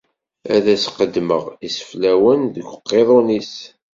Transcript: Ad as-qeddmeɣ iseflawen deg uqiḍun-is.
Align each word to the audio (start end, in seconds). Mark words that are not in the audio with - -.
Ad 0.55 0.65
as-qeddmeɣ 0.75 1.43
iseflawen 1.67 2.41
deg 2.55 2.65
uqiḍun-is. 2.75 3.53